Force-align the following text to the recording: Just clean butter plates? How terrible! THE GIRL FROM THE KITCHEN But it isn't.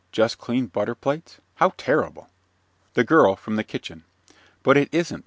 Just 0.11 0.39
clean 0.39 0.65
butter 0.65 0.95
plates? 0.95 1.39
How 1.57 1.73
terrible! 1.77 2.27
THE 2.95 3.03
GIRL 3.03 3.35
FROM 3.35 3.55
THE 3.55 3.63
KITCHEN 3.63 4.03
But 4.63 4.75
it 4.75 4.89
isn't. 4.91 5.19